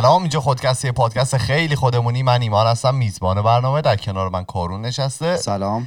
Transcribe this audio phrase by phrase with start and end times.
[0.00, 2.22] سلام اینجا خودکستی پادکست خیلی خودمونی.
[2.22, 3.80] من ایمان هستم میزبان برنامه.
[3.80, 5.36] در کنار من کارون نشسته.
[5.36, 5.86] سلام.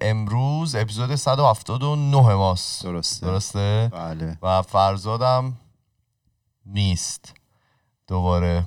[0.00, 2.82] امروز اپیزود 179 ماست.
[2.82, 3.26] درسته.
[3.26, 4.38] درسته؟ بله.
[4.42, 5.56] و فرزادم
[6.66, 7.34] نیست.
[8.08, 8.64] دوباره.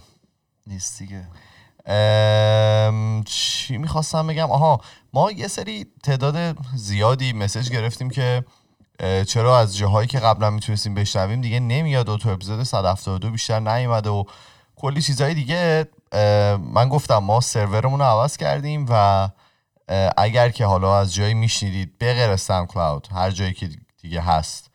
[0.68, 1.28] نیست دیگه.
[1.86, 4.82] ام، چی می‌خواستم بگم؟ آها
[5.14, 8.46] ما یه سری تعداد زیادی مسج گرفتیم که
[9.28, 14.10] چرا از جاهایی که قبلا می‌تونستیم بشنویم دیگه نمیاد و تو اپیزود 172 بیشتر نیومده
[14.10, 14.24] و
[14.80, 15.86] کلی چیزهای دیگه
[16.74, 19.30] من گفتم ما سرورمون رو عوض کردیم و
[20.18, 23.70] اگر که حالا از جایی میشنیدید به غیر SoundCloud هر جایی که
[24.02, 24.70] دیگه هست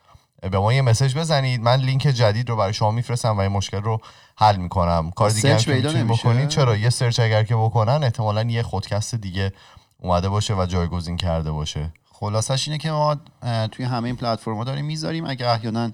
[0.50, 1.60] به ما یه message بزنید.
[1.60, 4.00] من لینک جدید رو برای شما میفرستم و این مشکل رو
[4.36, 5.10] حل می‌کنم.
[5.10, 9.52] کار دیگه هم؟ بکنید چرا؟ یه search اگر که بکنن احتمالا یه خودکست دیگه
[9.98, 11.92] اومده باشه و جایگزین کرده باشه.
[12.12, 13.16] خلاصش اینه که ما
[13.72, 15.26] توی همه این پلتفرما داریم می‌ذاریم.
[15.26, 15.90] اگه احیانا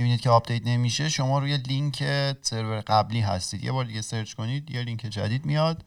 [0.00, 1.96] می‌بینید که update نمیشه شما روی لینک
[2.42, 3.64] سرور قبلی هستید.
[3.64, 5.84] یه بار دیگه search کنید یه لینک جدید میاد.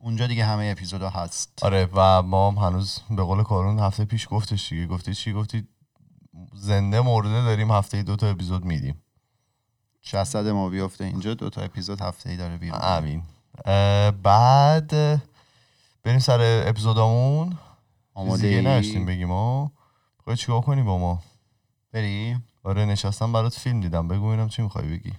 [0.00, 1.64] اونجا دیگه همه اپیزودا هست.
[1.64, 4.86] آره و ما هم هنوز به قول کارون هفته پیش گفتش دیگه.
[4.86, 5.68] گفتی چی؟ گفتی
[6.54, 9.02] زنده مرده داریم هفته دو تا اپیزود میدیم.
[10.02, 12.78] جسد ما بیفته اینجا دو تا اپیزود هفته ای داره بیرون.
[12.82, 13.22] امین
[14.22, 14.90] بعد
[16.04, 17.58] بریم سر اپیزودامون.
[18.14, 21.22] آماده ای؟ نشتیم بگیم خواهی چیکار کنی با ما؟
[21.92, 22.47] بریم.
[22.62, 24.08] آره نشستم برات فیلم دیدم.
[24.08, 25.12] بگو اینم چی می‌خوای بگی.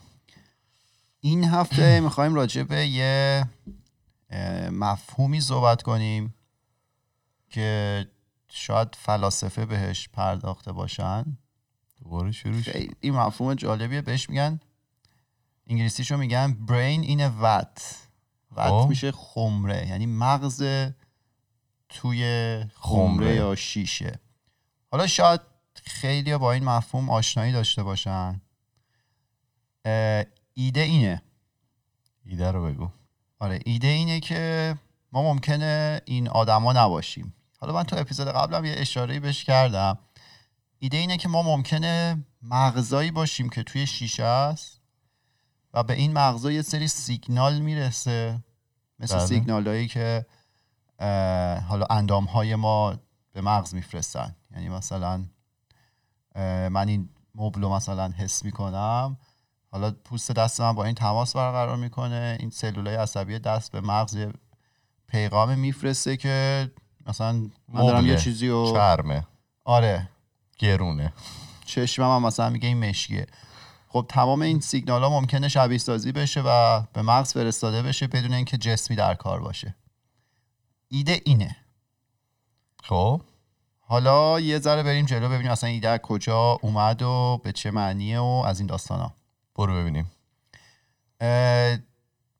[1.20, 3.46] این هفته می‌خوایم راجع به یه
[4.72, 6.34] مفهومی صحبت کنیم
[7.50, 8.06] که
[8.50, 11.38] شاید فلاسفه بهش پرداخته باشن.
[12.04, 12.76] دوباره شروع شد.
[13.00, 14.02] این مفهوم جالبیه.
[14.02, 14.60] بهش میگن
[15.68, 17.82] انگلیسیشو میگن a vat.
[18.56, 18.86] خب.
[18.86, 19.88] vat میشه خمره.
[19.88, 20.64] یعنی مغز
[21.90, 22.22] توی
[22.60, 23.36] خمره, خمره.
[23.36, 24.20] یا شیشه.
[24.92, 25.42] حالا شاید
[25.86, 28.42] خیلی با این مفهوم آشنایی داشته باشن.
[30.54, 31.22] ایده اینه.
[32.26, 32.90] ایده رو بگو.
[33.40, 34.76] آره ایده اینه که
[35.12, 37.34] ما ممکنه این آدما نباشیم.
[37.60, 39.98] حالا من تو اپیزود قبلم یه اشاره بهش کردم.
[40.80, 44.82] ایده اینه که ما ممکنه مغزایی باشیم که توی شیشه است
[45.74, 48.40] و به این مغزا یه سری سیگنال می‌رسه.
[49.00, 49.26] مثل بله.
[49.26, 50.26] سیگنال هایی که
[51.68, 53.00] حالا اندام های ما
[53.34, 54.36] به مغز میفرستن.
[54.52, 55.26] یعنی مثلا
[56.72, 59.18] من این مبل رو مثلا حس می‌کنم.
[59.72, 62.38] حالا پوست دست من با این تماس برقرار می‌کنه.
[62.40, 64.28] این سلولای عصبی دست به مغز
[65.08, 66.72] پیغام میفرسته که
[67.08, 67.34] مثلا
[67.68, 68.06] من دارم.
[68.06, 69.28] یه چیزی رو چرمه.
[69.64, 70.10] آره.
[70.58, 71.14] گرونه.
[71.66, 73.28] چشمم هم مثلا میگه این مشکیه.
[73.88, 78.34] خب تمام این سیگنال ها ممکنه شبیه سازی بشه و به مغز فرستاده بشه بدون
[78.34, 79.76] اینکه جسمی در کار باشه.
[80.88, 81.56] ایده اینه.
[82.84, 83.22] خب.
[83.90, 88.44] حالا یه ذره بریم جلو ببینیم اصلا ایده کجا اومد و به چه معنیه و
[88.46, 89.14] از این داستان ها
[89.56, 90.12] برو ببینیم.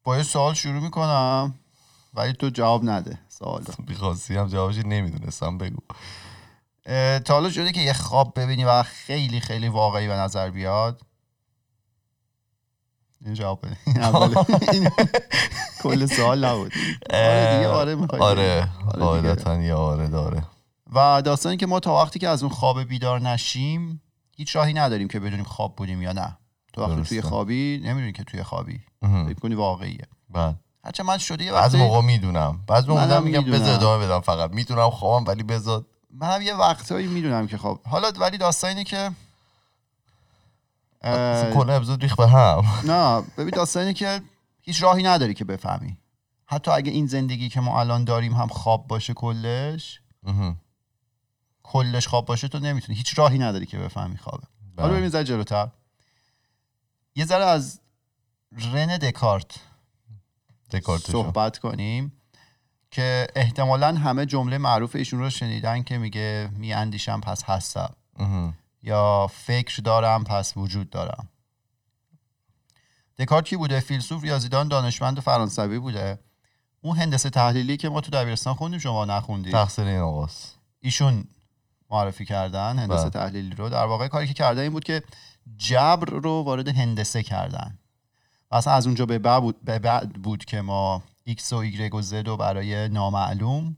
[0.04, 1.54] با یه سوال شروع می‌کنم
[2.14, 5.80] ولی تو جواب نده سوال بیخواستی هم جوابش نمی‌دونستم بگو.
[7.24, 11.00] تا حالا شده که یه خواب ببینی و خیلی خیلی واقعی به نظر بیاد.
[13.24, 13.64] این جواب
[15.82, 16.72] کل سوال نبود.
[17.10, 18.68] آره دیگه آره می‌خوای آره.
[18.86, 19.00] آره.
[19.00, 20.42] قاعدتا یه آره داره.
[20.92, 24.02] و داستانی که ما تا وقتی که از اون خواب بیدار نشیم
[24.36, 26.36] هیچ راهی نداریم که بدونیم خواب بودیم یا نه.
[26.72, 27.02] تو وقتی.
[27.02, 28.80] توی خوابی نمی‌دونی که توی خوابی.
[29.00, 30.06] فکر کنی واقعیه.
[30.28, 32.60] بعد هرچه من شده یه وقتی موقع می‌دونم.
[32.66, 33.44] بعض موقع میگم.
[33.44, 34.50] بذار ادامه بدم فقط.
[34.50, 35.84] می‌دونم خوابم ولی بذار.
[36.10, 39.10] منم یه وقتهایی می‌دونم که خب حالا ولی داستان اینه که
[41.54, 42.64] کل اپیزود ریخ به هم.
[42.84, 44.20] نه ببین داستان اینه که
[44.60, 45.98] هیچ راهی نداری که بفهمی.
[46.46, 50.00] حتی اگه این زندگی که ما الان داریم هم خواب باشه کلش.
[51.72, 52.98] کلش خواب باشه تو نمی‌تونی.
[52.98, 54.44] هیچ راهی نداری که بفهمی خوابه.
[54.76, 54.92] حالا بله.
[54.92, 55.68] بریم یه ذره جلوتر.
[57.14, 57.80] یه ذره از
[58.72, 59.54] رن دکارت
[60.70, 61.12] دکارتشو.
[61.12, 62.12] صحبت کنیم
[62.90, 67.94] که احتمالا همه جمله معروف ایشون رو شنیدن که میگه میاندیشم پس هستم.
[68.82, 71.28] یا فکر دارم پس وجود دارم.
[73.18, 76.18] دکارت کی بوده؟ فیلسوف ریاضیدان دانشمند فرانسوی بوده.
[76.80, 79.52] اون هندسه تحلیلی که ما تو دبیرستان خوندیم شما نخوندید.
[79.52, 80.58] تقصیر این آقاست.
[80.80, 81.24] ایشون
[81.90, 83.10] معرفی کردن هندسه بله.
[83.10, 83.68] تحلیلی رو.
[83.68, 85.02] در واقع کاری که کرده این بود که
[85.56, 87.78] جبر رو وارد هندسه کردن.
[88.50, 91.94] و اصلا از اونجا به بعد بود, به بعد بود که ما x و y
[91.94, 93.76] و z رو برای نامعلوم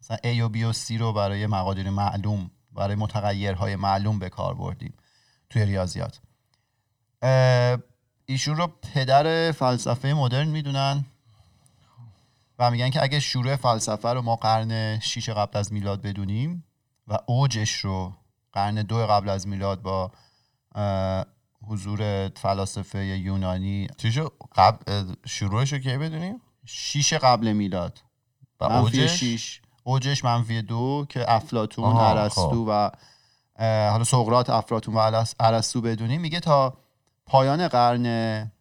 [0.00, 4.54] مثلا a و b و c رو برای مقادیر معلوم برای متغیرهای معلوم به کار
[4.54, 4.94] بردیم
[5.50, 6.20] توی ریاضیات.
[8.26, 11.04] ایشون رو پدر فلسفه مدرن می‌دونن
[12.58, 16.64] و میگن که اگه شروع فلسفه رو ما قرن 6 قبل از میلاد بدونیم
[17.08, 18.12] و اوجش رو
[18.52, 20.12] قرن دو قبل از میلاد با
[21.68, 28.02] حضور فلاسفه یونانی چی شو قبل شروعش رو کی بدونیم شیش قبل میلاد.
[28.60, 29.60] و اوجش؟ شیش.
[29.84, 32.64] اوجش منفی دو که افلاتون آها، ارسطو خب.
[32.68, 32.90] و
[33.90, 36.76] حالا سقراط افلاتون و ارس- ارسطو بدونیم میگه تا
[37.26, 38.52] پایان قرن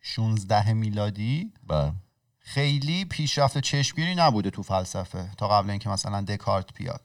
[0.00, 1.92] 16 میلادی بله.
[2.38, 7.00] خیلی پیشرفت چشمگیری نبوده تو فلسفه تا قبل اینکه مثلا دکارت بیاد.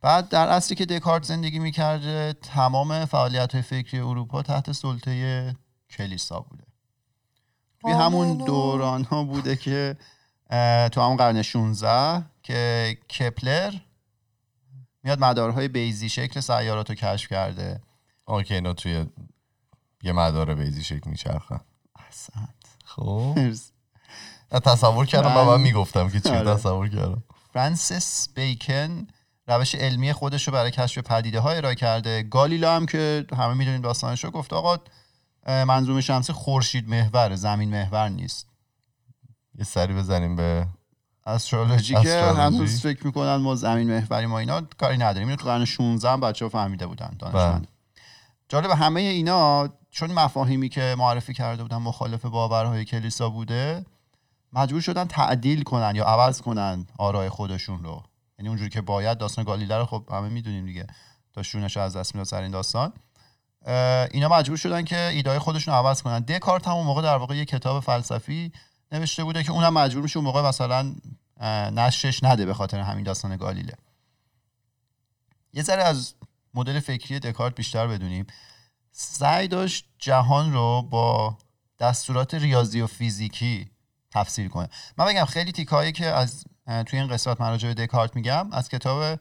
[0.00, 5.56] بعد در اصلی که دکارت زندگی می‌کرده تمام فعالیت فکری اروپا تحت سلطه
[5.90, 6.64] کلیسا بوده.
[7.80, 9.96] توی همون دوران ها بوده که
[10.92, 13.74] تو همون قرن 16 که کپلر
[15.02, 17.80] میاد مدارهای بیزی شکل سیارات رو کشف کرده.
[18.24, 19.06] اوکی اینا توی
[20.02, 21.60] یه مدار بیزی شکل میچرخن
[21.98, 22.48] احسنت
[22.84, 23.38] خب.
[24.50, 26.54] تصور کردم و من- من می‌گفتم که چی آره.
[26.54, 27.22] تصور کردم.
[27.52, 29.06] فرانسیس بیکن
[29.48, 32.22] روش علمی خودش رو برای کشف پدیده ها ارائه کرده.
[32.22, 34.78] گالیلا هم که همه می‌دونید داستانش رو گفت آقا
[35.46, 38.48] منظومه شمسی خورشید محور زمین محور نیست.
[39.54, 40.66] یه سری بزنیم به
[41.26, 42.22] استرولوژی که.
[42.22, 45.28] هنوز فکر می‌کنن ما زمین محوری ما اینا کاری نداریم.
[45.28, 47.66] اینو تو قرن 16 هم بچه ها فهمیده بودن دانشمند.
[48.48, 53.86] جالب همه اینا چون مفاهیمی که معرفی کرده بودن مخالف باورهای کلیسا بوده
[54.52, 58.02] مجبور شدن تعدیل کنن یا عوض کنن آرای خودشون رو.
[58.38, 60.86] یعنی اونجوری که باید داستان گالیله رو خب همه می‌دونیم دیگه.
[61.32, 62.92] تا شونش از دست می‌داد سر این داستان.
[64.10, 66.18] اینا مجبور شدن که ایدای خودشون عوض کنن.
[66.18, 68.52] دکارت همون موقع در واقع یه کتاب فلسفی
[68.92, 70.94] نوشته بوده که اونم مجبور میشه اون موقع مثلا
[71.40, 73.74] اه، نشرش نده به خاطر همین داستان گالیله.
[75.52, 76.14] یه ذره از
[76.54, 78.26] مدل فکری دکارت بیشتر بدونیم.
[78.92, 81.38] سعی داشت جهان رو با
[81.78, 83.70] دستورات ریاضی و فیزیکی
[84.10, 84.68] تفسیر کنه.
[84.96, 86.44] من بگم خیلی تیکایی که از
[86.86, 88.52] توی این قسمت من راجع به دکارت میگم.
[88.52, 89.20] از کتاب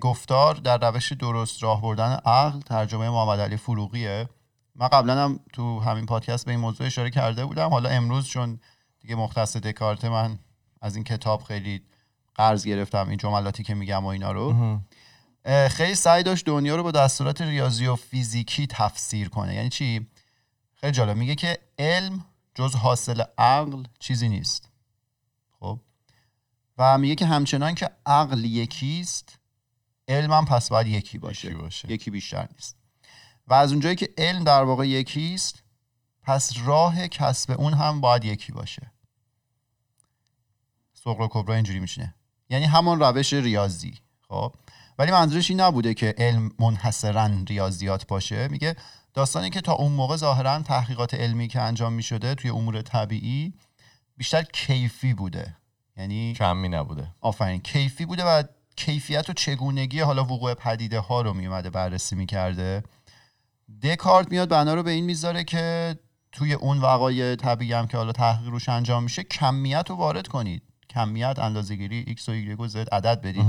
[0.00, 4.28] گفتار در روش درست راه بردن عقل ترجمه محمد علی فروغیه.
[4.74, 7.70] من قبلا هم تو همین پادکست به این موضوع اشاره کرده بودم.
[7.70, 8.60] حالا امروز چون
[9.00, 10.38] دیگه مختص دکارت من
[10.80, 11.82] از این کتاب خیلی
[12.34, 14.78] قرض گرفتم این جملاتی که میگم و اینا رو.
[15.68, 19.54] خیلی سعی داشت دنیا رو با دستورات ریاضی و فیزیکی تفسیر کنه.
[19.54, 20.06] یعنی چی؟
[20.74, 21.16] خیلی جالب.
[21.16, 22.24] میگه که علم
[22.54, 24.70] جز حاصل عقل چیزی نیست.
[25.60, 25.80] خب؟
[26.80, 29.38] و میگه که همچنان که عقل یکیست
[30.08, 31.48] علم هم پس باید یکی باشه.
[31.48, 31.92] یکی باشه.
[31.92, 32.76] یکی بیشتر نیست.
[33.46, 35.62] و از اونجایی که علم در واقع یکیست
[36.22, 38.92] پس راه کسب اون هم باید یکی باشه.
[40.94, 42.14] سقر و کبرا اینجوری میشینه
[42.50, 43.94] یعنی همون روش ریاضی
[44.28, 44.54] خب؟
[44.98, 48.48] ولی منظورش این نبوده که علم منحصرا ریاضیات باشه.
[48.48, 48.76] میگه
[49.14, 53.54] داستانی که تا اون موقع ظاهرا تحقیقات علمی که انجام می‌شده توی امور طبیعی
[54.16, 55.59] بیشتر کیفی بوده.
[56.00, 57.14] یعنی کمی نبوده.
[57.20, 57.60] آفرین.
[57.60, 58.42] کیفی بوده و
[58.76, 62.82] کیفیت و چگونگی حالا وقوع پدیده ها رو میومده بررسی می‌کرده
[63.82, 65.96] دکارت میاد بنا رو به این می‌ذاره که
[66.32, 70.62] توی اون وقایع طبیعی هم که حالا تحقیق روش انجام میشه کمیت رو وارد کنید.
[70.90, 73.46] کمیت اندازه‌گیری x و y و z عدد بدید.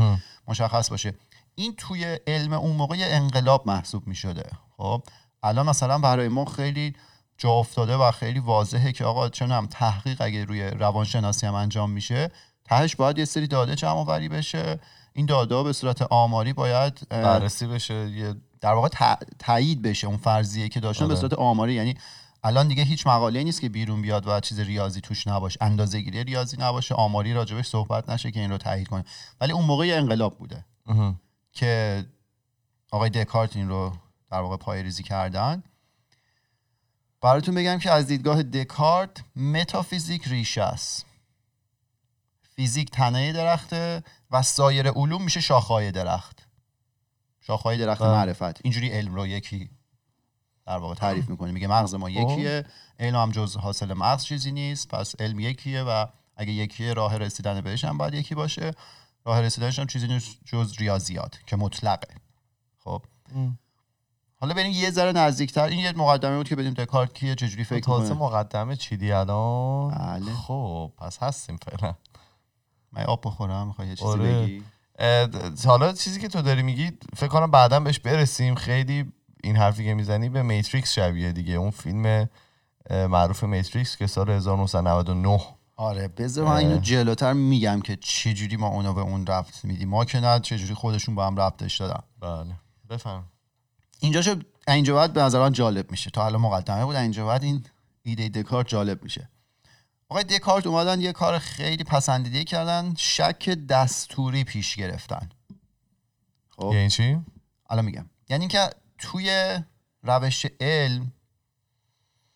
[0.48, 1.14] مشخص باشه.
[1.56, 4.50] این توی علم اون موقع انقلاب محسوب می‌شده.
[4.78, 5.04] خب؟
[5.44, 6.96] الان مثلا برای ما خیلی
[7.38, 12.32] جا افتاده و خیلی واضحه که آقا چنم تحقیق اگه روی روانشناسی هم انجام میشه
[12.66, 14.80] تهش باید یه سری داده جمع آوری بشه.
[15.14, 20.70] این داده به صورت آماری باید بررسی بشه یه در واقع تایید بشه اون فرضیه
[20.70, 21.22] که داشتن به آره.
[21.22, 21.74] صورت آماری.
[21.74, 21.96] یعنی
[22.44, 26.24] الان دیگه هیچ مقاله نیست که بیرون بیاد و چیز ریاضی توش نباشه اندازه گیری
[26.24, 29.06] ریاضی نباشه آماری راجبش صحبت نشه که این رو تایید کنه.
[29.42, 30.66] ولی اون موقع یه انقلاب بوده.
[31.54, 32.06] که
[32.92, 33.94] آقای دکارت این رو
[34.32, 35.64] در واقع پای ریزی کردن.
[37.22, 41.06] براتون بگم که از دیدگاه دکارت متافیزیک ریشه است.
[42.62, 46.48] فیزیک تنه درخته و سایر علوم میشه شاخهای درخت.
[47.40, 48.12] شاخهای درخت بله.
[48.12, 48.62] معرفت.
[48.64, 49.70] اینجوری علم رو یکی
[50.66, 52.66] در واقع تعریف می‌کنه میگه مغز ما یکیه.
[53.00, 54.88] علم هم جز حاصل مغز چیزی نیست.
[54.88, 58.72] پس علم یکیه و اگه یکیه راه رسیدن بهش هم باید یکی باشه.
[59.26, 62.16] راه رسیدنش هم چیزی نیست جز ریاضیات که مطلقه.
[62.80, 63.02] خب.
[63.36, 63.60] ام.
[64.36, 65.64] حالا بریم یه ذره نزدیکتر.
[65.64, 70.34] این یه مقدمه بود که بدیم دکارت کیه چجوری فکر کنه مقدمه چیدی الان؟ بله.
[70.34, 71.96] خب پس هستیم فعلا.
[72.94, 74.42] من آب بخورم می‌خوای یه چیزی آره.
[74.42, 74.64] بگی؟
[75.66, 78.56] حالا چیزی که تو داری میگی فکر کنم بعدا بهش برسیم.
[78.56, 79.12] خیلی
[79.44, 81.54] این حرفی که می‌زنی به میتریکس شبیه دیگه.
[81.54, 82.30] اون فیلم
[82.90, 85.42] معروف میتریکس که سال 1999
[85.76, 89.90] آره بذار من اینو جلوتر میگم که چجوری ما اونو به اون ربط میدیم.
[89.90, 92.56] ما که نه چجوری خودشون با هم ربطش دادن بله.
[92.90, 93.24] بفهم
[94.00, 94.36] اینجا شو
[94.68, 96.10] اینجا بعد به نظر من جالب میشه.
[96.10, 97.66] تا حالا مقدمه بود اینجا بعد این
[98.04, 99.30] ایده دکارت جالب میشه.
[100.12, 105.30] آقای دکارت اومدن یه کار خیلی پسندیده کردن شک دستوری پیش گرفتن.
[106.50, 106.72] خب.
[106.74, 107.20] یعنی چی؟
[107.70, 108.06] الان میگم.
[108.30, 109.60] یعنی که توی
[110.04, 111.12] روش علم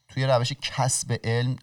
[0.08, 1.56] توی روش کسب علم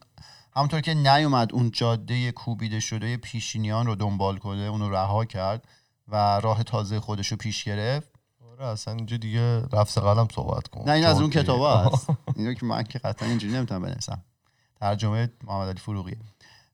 [0.57, 5.69] همونطور که نیومد اون جاده کوبیده شده پیشینیان رو دنبال کنه اونو رها کرد
[6.09, 8.09] و راه تازه خودش رو پیش گرفت.
[8.51, 10.85] آره اصلا اینجا دیگه رفس قلم صحبت کن.
[10.87, 12.07] نه این از اون کتاب هست.
[12.37, 14.23] اینو که من که قطعا اینجوری نمی‌تونم بنویسم.
[14.83, 16.19] ترجمه محمد علی فروغیه.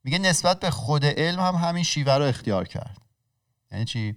[0.05, 3.01] میگه نسبت به خود علم هم همین شیوه رو اختیار کرد.
[3.73, 4.17] یعنی چی؟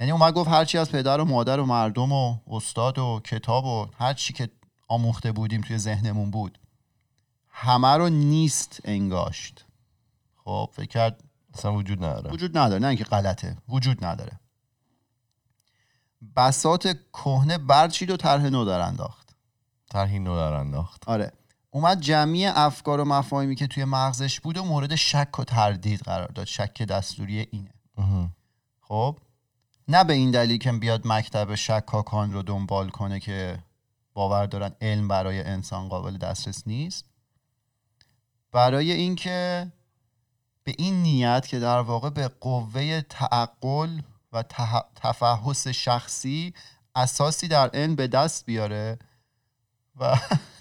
[0.00, 3.86] یعنی اومد گفت هرچی از پدر و مادر و مردم و استاد و کتاب و
[3.98, 4.50] هر چی که
[4.88, 6.58] آموخته بودیم توی ذهنمون بود
[7.48, 9.64] همه رو نیست انگاشت.
[10.44, 12.30] خب فکر کرد اصلا وجود نداره.
[12.30, 12.80] وجود نداره.
[12.80, 14.40] نه اینکه غلطه وجود نداره.
[16.36, 19.36] بسات کهنه برچید و طرح نو در انداخت؟
[19.90, 21.08] طرحی نو در انداخت.
[21.08, 21.32] آره.
[21.74, 26.28] اومد جمعی افکار و مفاهیمی که توی مغزش بود و مورد شک و تردید قرار
[26.28, 26.46] داد.
[26.46, 27.74] شک دستوری اینه.
[28.80, 29.18] خب؟
[29.88, 33.58] نه به این دلیل که بیاد مکتب شکاکان رو دنبال کنه که
[34.12, 37.04] باور دارن علم برای انسان قابل دسترس نیست.
[38.52, 39.72] برای اینکه
[40.64, 44.00] به این نیت که در واقع به قوه تعقل
[44.32, 44.42] و
[44.94, 46.54] تفحص شخصی
[46.94, 48.98] اساسی در علم به دست بیاره
[50.00, 50.18] و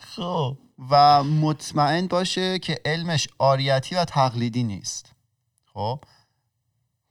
[0.00, 0.58] خب
[0.90, 5.12] و مطمئن باشه که علمش آریتی و تقلیدی نیست.
[5.74, 6.04] خب؟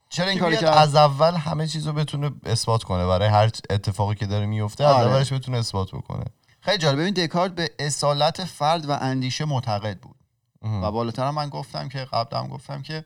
[0.08, 3.50] چرا این که کاری کرد؟ از اول همه چیز رو بتونه اثبات کنه برای هر
[3.70, 5.06] اتفاقی که داره میفته از آره.
[5.06, 6.24] اولش بتونه اثبات بکنه.
[6.60, 7.00] خیلی جالب.
[7.00, 10.16] ببین دکارت به اصالت فرد و اندیشه معتقد بود.
[10.62, 13.04] و بالاتر من گفتم که قبلا هم گفتم که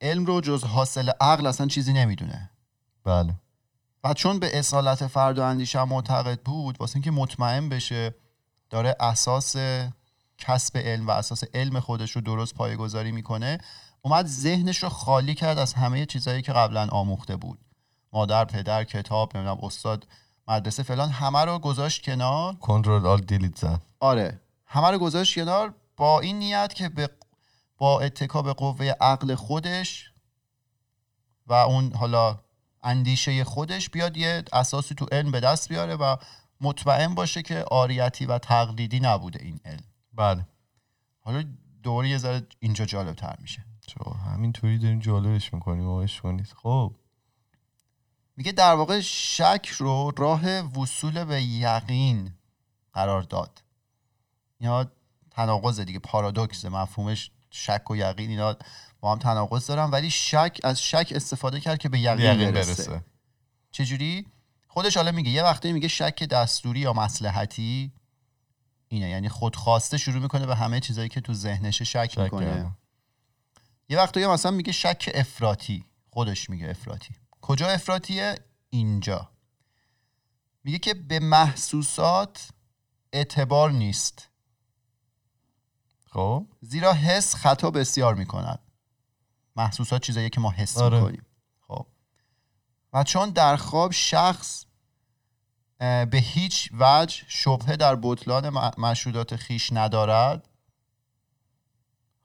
[0.00, 2.50] علم رو جز حاصل عقل اصلا چیزی نمی‌دونه.
[3.04, 3.34] بله.
[4.04, 8.14] و چون به اصالت فرد و اندیشه معتقد بود واسه اینکه مطمئن بشه
[8.70, 9.56] داره اساس
[10.38, 13.58] کسب علم و اساس علم خودش رو درست پایه‌گذاری می‌کنه
[14.02, 17.58] اومد ذهنش رو خالی کرد از همه چیزهایی که قبلا آموخته بود.
[18.12, 20.06] مادر پدر کتاب نمی‌دونم استاد
[20.48, 22.54] مدرسه فلان همه رو گذاشت کنار.
[22.54, 23.80] کنترل آل دیلیت زد.
[24.00, 24.40] آره.
[24.66, 27.10] همه رو گذاشت کنار با این نیت که به
[27.78, 30.12] با اتکا به قوه عقل خودش
[31.46, 32.38] و اون حالا
[32.82, 36.16] اندیشه خودش بیاد یه اساسی تو علم به دست بیاره و
[36.60, 39.84] مطمئن باشه که آریتی و تقلیدی نبوده این علم.
[40.12, 40.46] بله.
[41.20, 41.44] حالا
[41.82, 46.94] دوره یه ذره اینجا جالب تر میشه چرا همینطوری داریم جالبش می‌کنیم عشق کنید خب.
[48.36, 52.32] میگه در واقع شک رو راه وصول به یقین
[52.92, 53.62] قرار داد.
[54.60, 54.92] یا
[55.30, 58.56] تناقض دیگه پارادوکس مفهومش شک و یقین اینا
[59.00, 62.90] با هم تناقض دارن ولی شک از شک استفاده کرد که به یقین, یقین برسه.
[62.90, 63.04] برسه.
[63.70, 64.26] چجوری؟
[64.68, 67.92] خودش حالا میگه یه وقتی میگه شک دستوری یا مسلحتی
[68.88, 69.08] اینه.
[69.08, 72.76] یعنی خودخواسته شروع می‌کنه به همه چیزایی که تو ذهنش شک, شک می‌کنه.
[73.88, 75.84] یه وقتی مثلا میگه شک افراطی.
[76.10, 77.14] خودش میگه افراطی.
[77.40, 78.34] کجا افراطیه؟
[78.70, 79.30] اینجا.
[80.64, 82.48] میگه که به محسوسات
[83.12, 84.28] اعتبار نیست.
[86.10, 86.46] خب.
[86.60, 88.58] زیرا حس خطا بسیار می‌کند.
[89.56, 91.00] محسوسات چیزایی که ما حس آره.
[91.00, 91.26] می‌کنیم.
[91.68, 91.86] خب.
[92.92, 94.64] و چون در خواب شخص
[95.78, 98.48] به هیچ وجه شبهه در بطلان
[98.78, 100.48] مشهودات خیش ندارد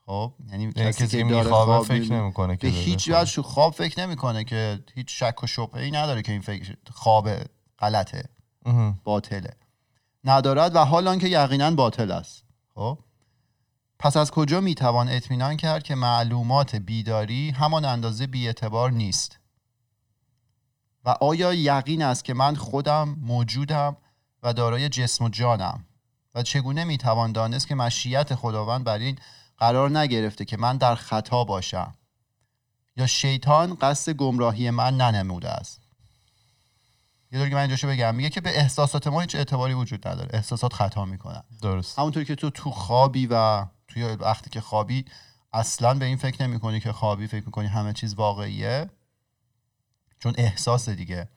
[0.05, 3.09] خب یعنی یعنی کسی کسی که داره خواب فکر نمی‌کنه که به هیچ.
[3.13, 7.29] وجه خواب فکر نمی‌کنه که هیچ شک و شبهه ای نداره که این فکر خواب
[7.79, 8.29] غلطه.
[9.03, 9.53] باطله.
[10.23, 12.43] ندارد و حال آنکه یقینا باطل است.
[12.75, 12.99] خب.
[14.03, 19.39] پس از کجا می‌توان اطمینان کرد که معلومات بیداری همان اندازه بیاعتبار نیست؟
[21.05, 23.97] و آیا یقین است که من خودم موجودم
[24.43, 25.85] و دارای جسم و جانم؟
[26.35, 29.19] و چگونه می‌توان دانست که مشیت خداوند بر این
[29.57, 31.93] قرار نگرفته که من در خطا باشم؟
[32.97, 35.81] یا شیطان قصد گمراهی من ننموده است؟
[37.31, 38.15] یه دور که من اینجاشو بگم.
[38.15, 40.29] میگه که به احساسات ما هیچ اعتباری وجود نداره.
[40.33, 41.43] احساسات خطا می‌کنن.
[41.61, 41.99] درست.
[41.99, 45.05] همونطور که تو تو خوابی و توی وقتی که خوابی
[45.53, 48.89] اصلا به این فکر نمی کنی که خوابی فکر می‌کنی همه چیز واقعیه؟
[50.19, 51.27] چون احساس دیگه.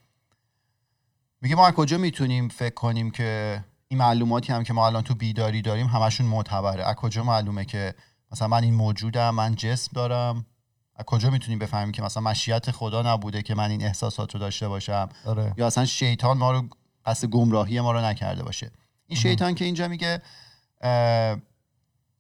[1.41, 5.15] میگه ما از کجا می‌تونیم فکر کنیم که این معلوماتی هم که ما الان تو
[5.15, 7.95] بیداری داریم همشون معتبره؟ از کجا معلومه که
[8.33, 10.47] مثلا من این موجودم من جسم دارم؟
[10.95, 14.69] از کجا می‌تونیم بفهمیم که مثلا مشیت خدا نبوده که من این احساسات رو داشته
[14.69, 15.55] باشم؟ آره.
[15.57, 16.69] یا اصلا شیطان ما رو
[17.07, 18.71] قصد گمراهی ما رو نکرده باشه.
[19.07, 20.23] این شیطان که اینجا میگه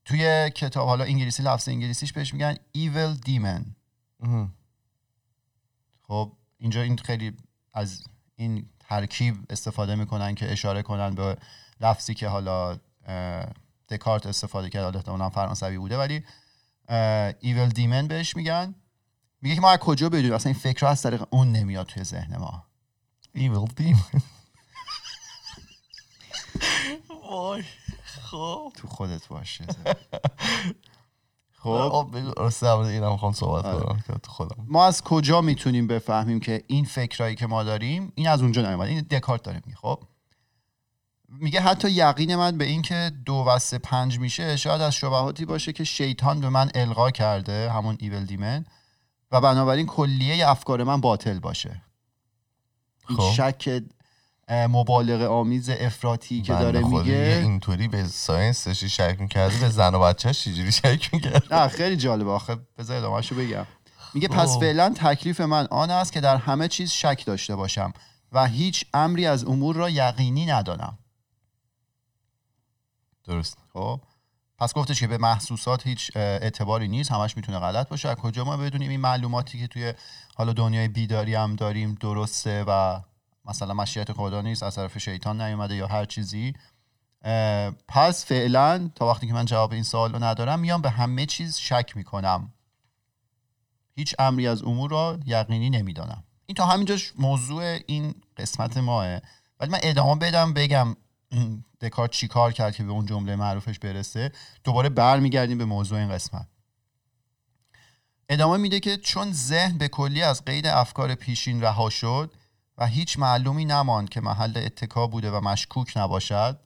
[0.06, 3.62] توی کتاب حالا انگلیسی لفظ انگلیسیش بهش میگن evil demon.
[4.20, 4.48] اها.
[6.02, 7.32] خب اینجا این خیلی
[7.74, 8.04] از
[8.36, 11.36] این ترکیب استفاده می‌کنن که اشاره کنن به
[11.80, 12.78] لفظی که حالا
[13.88, 16.20] دکارت استفاده کرد حالا احتمالاً فرانسوی بوده ولی
[17.42, 18.74] evil demon بهش میگن.
[19.42, 22.36] میگه که ما از کجا بدونیم؟ اصلا این فکر از طریق اون نمیاد توی ذهن
[22.36, 22.66] ما.
[23.32, 24.04] ایویل دیم
[27.30, 27.64] وای.
[28.22, 28.72] خب.
[28.76, 29.64] تو خودت باشه.
[31.62, 31.88] خب.
[31.88, 32.16] خب
[32.62, 33.84] مورد اینم می‌خوام صحبت آره.
[33.84, 34.64] کنم که تو خودم.
[34.68, 38.90] ما از کجا می‌تونیم بفهمیم که این فکرایی که ما داریم این از اونجا نیومده
[38.90, 40.02] این دکارت داره میگه خب؟
[41.28, 45.44] میگه حتی یقین من به این که دو و سه پنج میشه شاید از شبهاتی
[45.44, 48.64] باشه که شیطان به من القا کرده همون ایول دیمن.
[49.32, 51.82] و بنابراین کلیه افکار من باطل باشه.
[53.08, 53.32] این خب.
[53.32, 53.82] شک
[54.48, 57.40] اه، مبالغه آمیز افراطی که داره میگه.
[57.42, 62.30] اینطوری به ساینسش شک می‌کرده به زن و بچهش چجوری شک می‌کرد نه خیلی جالبه.
[62.30, 63.66] آخه بذار ادامه‌شو بگم.
[64.14, 64.58] میگه پس.
[64.58, 67.92] فعلا تکلیف من آن است که در همه چیز شک داشته باشم
[68.32, 70.98] و هیچ امری از امور را یقینی ندانم.
[73.24, 73.58] درست.
[73.72, 74.00] خب
[74.58, 78.08] پس گفتش که به محسوسات هیچ اعتباری نیست همش می‌تونه غلط باشه.
[78.08, 79.94] از کجا ما بدونیم این معلوماتی که توی
[80.34, 83.00] حالا دنیای بیداری هم داریم درسته و
[83.46, 86.54] مثلا مشیت خدا نیست از طرف شیطان نیومده یا هر چیزی.
[87.88, 91.56] پس فعلا تا وقتی که من جواب این سوال رو ندارم میام به همه چیز
[91.56, 92.52] شک می‌کنم.
[93.96, 96.24] هیچ امری از امور را یقینی نمی‌دانم.
[96.46, 99.06] این تا همینجاش موضوع این قسمت ماه.
[99.60, 100.96] ولی من ادامه بدم بگم
[101.80, 104.32] دکارت چی کار کرد که به اون جمله معروفش برسه.
[104.64, 106.46] دوباره برمیگردیم به موضوع این قسمت.
[108.28, 112.34] ادامه میده که چون ذهن به کلی از قید افکار پیشین رها شد
[112.78, 116.60] و هیچ معلومی نماند که محل اتکا بوده و مشکوک نباشد.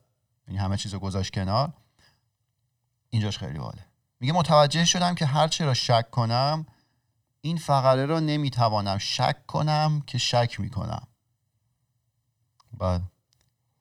[0.47, 1.73] یعنی همه چیز رو گذاشت کنار.
[3.09, 3.85] اینجاش خیلی باله
[4.19, 6.65] میگه متوجه شدم که هر چه را شک کنم
[7.41, 11.07] این فقره را نمی‌توانم شک کنم که شک می‌کنم.
[12.77, 13.01] بعد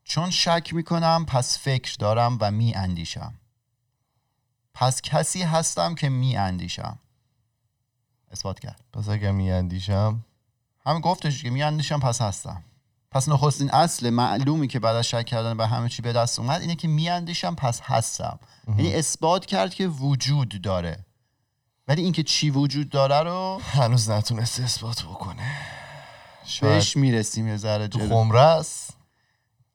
[0.05, 3.35] چون شک می‌کنم پس فکر دارم و می اندیشم
[4.75, 6.99] پس کسی هستم که می اندیشم
[8.31, 8.85] اثبات کرد.
[8.93, 10.25] پس اگر میاندیشم
[10.87, 12.65] همین گفتش که می اندیشم پس هستم.
[13.11, 16.61] پس نخستین اصل معلومی که بعد از شک کردن به همه چی به دست اومد
[16.61, 18.39] اینه که می اندیشم پس هستم.
[18.69, 21.05] یعنی اثبات کرد که وجود داره.
[21.89, 25.57] ولی اینکه چی وجود داره رو هنوز نتونست اثبات بکنه.
[26.45, 28.09] شاید بهش می‌رسیم یه ذره تو.
[28.09, 28.97] خمره است.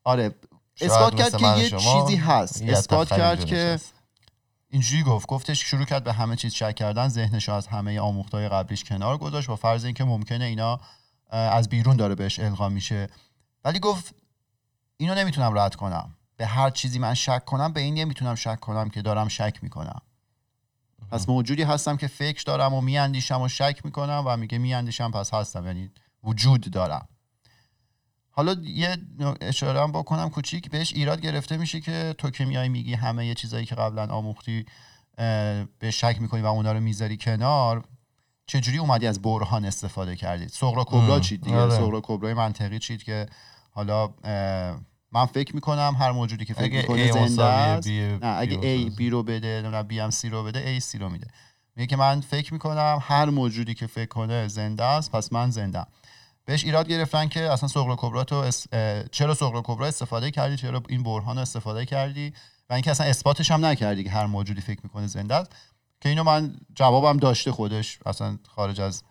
[0.03, 0.35] آره
[0.81, 2.61] اثبات کرد که یه چیزی هست.
[2.61, 3.79] اثبات کرد که.
[4.75, 8.83] اینجوری گفت گفتش شروع کرد به همه چیز شک کردن ذهنش از همه آموختهای قبلیش
[8.83, 9.47] کنار گذاشت.
[9.47, 10.79] با فرض اینکه ممکنه اینا
[11.29, 13.09] از بیرون داره بهش القا میشه.
[13.65, 14.15] ولی گفت
[14.97, 16.15] اینو نمی‌تونم رد کنم.
[16.37, 20.01] به هر چیزی من شک کنم به این نمی‌تونم شک کنم که دارم شک می‌کنم.
[21.11, 25.33] پس موجودی هستم که فکر دارم و میاندیشم و شک می‌کنم و میگه میاندیشم پس
[25.33, 25.65] هستم.
[25.65, 25.91] یعنی
[26.23, 27.07] وجود دارم.
[28.37, 28.97] حالا یه
[29.41, 33.33] اشاره هم بکنم کوچیک بهش ایراد گرفته میشه که تو که میای میگی همه یه
[33.33, 34.65] چیزایی که قبلا آموختی
[35.79, 37.83] به شک می‌کنی و اونا رو می‌ذاری کنار
[38.47, 41.75] چجوری اومدی از برهان استفاده کردید سغرا کبرا چید دیگه آره.
[41.75, 43.25] سغرا کبرای منطقی چید که
[43.71, 44.09] حالا
[45.11, 48.91] من فکر می‌کنم هر موجودی که فکر می‌کنه A زنده است نه اگه A.
[48.99, 51.27] B رو بده نمی‌دونم B هم C رو بده A C رو میده
[51.75, 55.85] میگه که من فکر می‌کنم هر موجودی که فکر کنه زنده است پس من زنده
[56.45, 58.67] بهش ایراد گرفتن که اصلا سغرا کبرا تو اس...
[59.11, 62.33] چرا سغرا کبرا استفاده کردی؟ چرا این برهان استفاده کردی؟
[62.69, 65.55] و اینکه اصلا اثباتش هم نکردی که هر موجودی فکر می‌کنه زنده است
[66.01, 69.03] که اینو من جوابم داشته خودش اصلا خارج از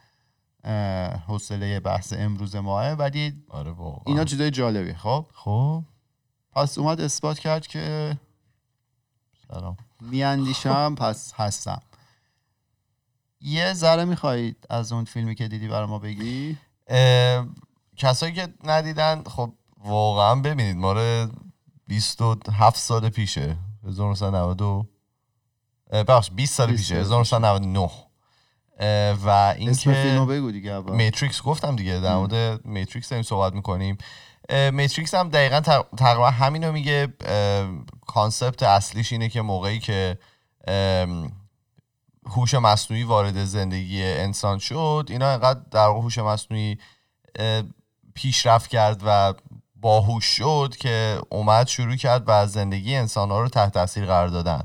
[1.26, 2.92] حوصله بحث امروز ماه.
[2.92, 4.02] ولی آره واقعا.
[4.06, 4.94] اینا چیزای جالبی.
[4.94, 5.82] خب؟ خب.
[6.52, 8.16] پس اومد اثبات کرد که
[9.48, 9.76] سلام.
[10.00, 11.82] میاندیشم پس هستم.
[13.40, 16.58] یه ذره می‌خواهید از اون فیلمی که دیدی برای ما بگی؟
[17.96, 19.52] کسایی که ندیدن خب
[19.84, 21.28] واقعا ببینید ما رو
[21.86, 24.86] 27 سال پیشه 1992
[25.90, 27.90] اه، بخش 20 سال 20 پیشه سال 1999
[28.78, 30.96] اه، و اینکه بگو دیگه اول.
[30.96, 33.98] میتریکس گفتم دیگه در مورد میتریکس داریم صحبت می‌کنیم.
[34.72, 37.08] Matrix هم دقیقا تق- تقریبا همینو میگه
[38.06, 40.18] concept اصلیش اینه که موقعی که
[42.26, 46.78] هوش مصنوعی وارد زندگی انسان شد اینا انقدر در هوش مصنوعی
[48.14, 49.34] پیشرفت کرد و
[49.76, 54.62] باهوش شد که اومد شروع کرد و زندگی انسان ها رو تحت تاثیر قرار دادن.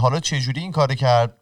[0.00, 1.36] حالا چجوری این کار کرد؟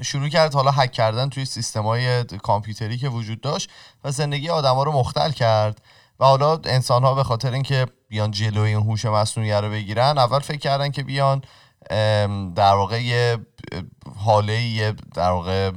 [0.00, 3.70] شروع کرد حالا هک کردن توی سیستم های کامپیوتری که وجود داشت
[4.04, 5.82] و زندگی آدما رو مختل کرد
[6.20, 10.38] و حالا انسان ها به خاطر اینکه بیان جلوی این هوش مصنوعی رو بگیرن اول
[10.38, 11.42] فکر کردن که بیان
[12.54, 13.38] در واقع یه
[14.16, 15.70] حاله یه در واقع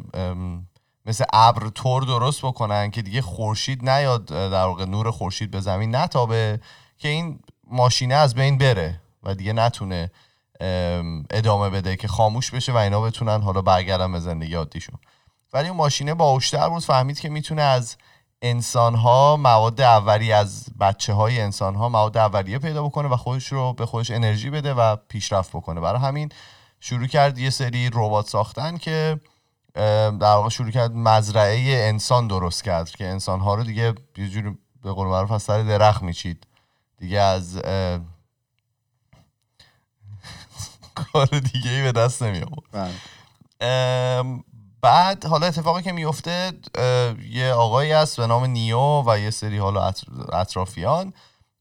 [1.05, 5.95] مثل ابر تور درست بکنن که دیگه خورشید نیاد در واقع نور خورشید به زمین
[5.95, 6.59] نتابه
[6.97, 10.11] که این ماشینه از بین بره و دیگه نتونه
[10.59, 14.99] ام، ادامه بده که خاموش بشه و اینا بتونن حالا برگردن به زندگی عادیشون.
[15.53, 17.97] ولی اون ماشینه باهوشتر بود فهمید که می‌تونه از
[18.45, 23.51] انسان ها مواد اولیه از بچه های انسان ها مواد اولیه پیدا بکنه و خودش
[23.51, 25.81] رو به خودش انرژی بده و پیشرفت بکنه.
[25.81, 26.29] برای همین
[26.79, 29.19] شروع کرد یه سری ربات ساختن که
[29.73, 34.57] در واقع شروع کرد مزرعه انسان درست کرد که انسان ها رو دیگه یه جوری
[34.83, 36.47] به قول معروف از سر درخت میچید.
[36.97, 37.57] دیگه از
[40.95, 42.45] کار دیگه ای به دست نمی
[44.81, 46.51] بعد حالا اتفاقی که میفته
[47.29, 49.93] یه آقایی هست به نام نیو و یه سری حالا
[50.33, 51.13] اطرافیان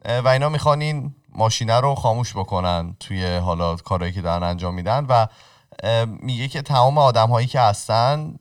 [0.04, 5.06] و اینا می‌خوان این ماشینه رو خاموش بکنن توی حالا کارهایی که دارن انجام میدن
[5.08, 5.26] و
[6.06, 8.36] میگه که تمام آدم هایی که هستن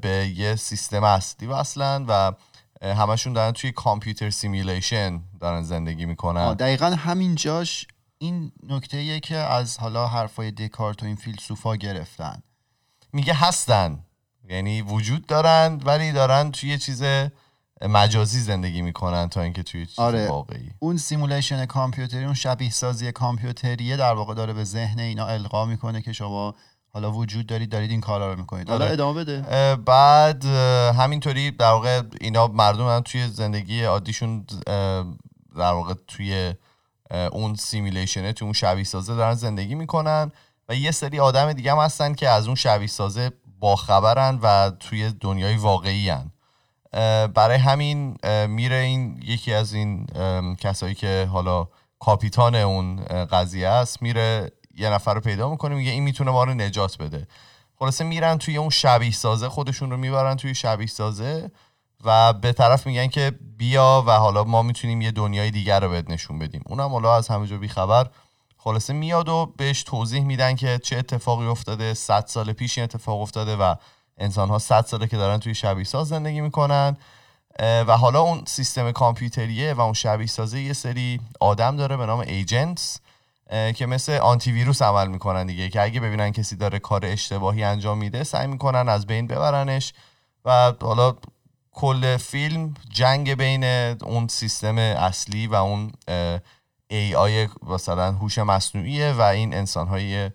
[0.00, 2.32] به یه سیستم اصلی وصلن و
[2.82, 6.54] همشون دارن توی computer simulation دارن زندگی می‌کنن.
[6.54, 7.86] دقیقا همین جاش
[8.18, 12.42] این نکته که از حالا حرفای دکارت و این فیلسوفا گرفتن.
[13.12, 14.02] میگه هستن.
[14.48, 17.02] یعنی وجود دارن ولی دارن توی یه چیز
[17.82, 20.28] مجازی زندگی می‌کنن تا اینکه توی چیز آره.
[20.28, 25.64] واقعی اون سیمولیشن کامپیوتری اون شبیه سازی کامپیوتریه در واقع داره به ذهن اینا القا
[25.64, 26.54] می‌کنه که شما
[26.92, 28.92] حالا وجود دارید دارید این کارا رو می‌کنید حالا آره.
[28.92, 30.44] ادامه بده بعد
[30.94, 34.46] همینطوری در واقع اینا مردم هم توی زندگی عادیشون
[35.56, 36.54] در واقع توی
[37.32, 40.32] اون سیمیلیشنه توی اون شبیه سازه دارن زندگی می‌کنن
[40.68, 45.12] و یه سری آدم دیگه هم هستن که از اون شبیه سازه باخبرن و توی
[45.20, 46.30] دنیای واقعی هن.
[47.28, 48.16] برای همین
[48.46, 50.06] میره این یکی از این
[50.60, 56.02] کسایی که حالا کاپیتان اون قضیه است میره یه نفر رو پیدا می‌کنه میگه این
[56.02, 57.28] می‌تونه ما رو نجات بده.
[57.78, 61.50] خلاصه میرن توی اون شبیه سازه خودشون رو می‌برن توی شبیه سازه
[62.04, 66.10] و به طرف میگن که بیا و حالا ما می‌تونیم یه دنیای دیگر رو بهت
[66.10, 66.62] نشون بدیم.
[66.66, 68.06] اونم حالا از همه جا بیخبر.
[68.66, 73.20] خلاصه میاد و بهش توضیح میدن که چه اتفاقی افتاده 100 سال پیش این اتفاق
[73.20, 73.74] افتاده و
[74.18, 76.96] انسان ها 100 ساله که دارن توی شبیه ساز زندگی می‌کنن.
[77.60, 82.20] و حالا اون سیستم کامپیوتریه و اون شبیه سازه یه سری آدم داره به نام
[82.20, 83.00] ایجنتس
[83.50, 87.98] که مثل آنتی ویروس عمل می‌کنن دیگه که اگه ببینن کسی داره کار اشتباهی انجام
[87.98, 89.92] میده سعی می‌کنن از بین ببرنش.
[90.44, 91.16] و حالا
[91.72, 93.64] کل فیلم جنگ بین
[94.02, 95.92] اون سیستم اصلی و اون
[96.88, 100.30] ای آی مثلا هوش مصنوعیه و این انسان های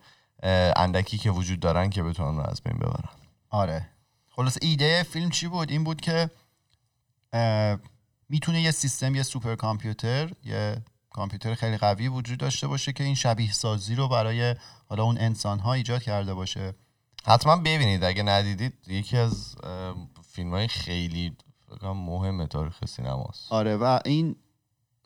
[0.75, 3.09] اندکی که وجود دارن که بتونن رو از بین ببرن.
[3.49, 3.87] آره.
[4.29, 6.29] خلاص ایده فیلم چی بود؟ این بود که
[8.29, 10.77] می‌تونه یه سیستم یه سوپر کامپیوتر یه
[11.09, 14.55] کامپیوتر خیلی قوی وجود داشته باشه که این شبیه سازی رو برای
[14.89, 16.73] حالا اون انسان ها ایجاد کرده باشه.
[17.25, 19.55] حتما ببینید اگه ندیدید یکی از
[20.27, 21.37] فیلم های خیلی
[21.83, 23.51] مهم تاریخ سینماست.
[23.51, 24.35] آره و این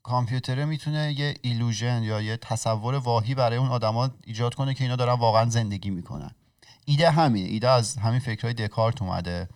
[0.05, 4.95] کامپیوتره می‌تونه یه ایلوژن یا یه تصور واهی برای اون آدما ایجاد کنه که اینا
[4.95, 6.31] دارن واقعا زندگی می‌کنن.
[6.85, 7.49] ایده همینه.
[7.49, 9.49] ایده از همین فکرهای دکارت اومده.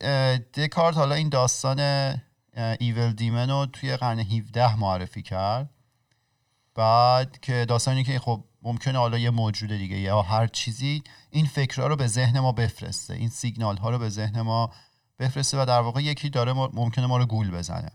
[0.00, 1.80] اه، دکارت حالا این داستان
[2.80, 5.70] ایول دیمن رو توی قرن 17 معرفی کرد.
[6.74, 11.86] بعد که داستانی که خب ممکنه حالا یه موجود دیگه یا هر چیزی این فکرها
[11.86, 13.14] رو به ذهن ما بفرسته.
[13.14, 14.70] این سیگنال ها رو به ذهن ما
[15.18, 17.90] بفرسته و در واقع یکی داره ممکنه ما رو گول بزنه.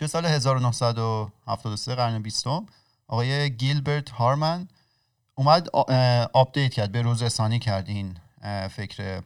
[0.00, 2.46] تو سال 1973 قرن 20
[3.08, 4.68] آقای گیلبرت هارمن
[5.34, 5.68] اومد
[6.32, 8.18] update کرد به روز رسانی کرد این
[8.68, 9.22] فکر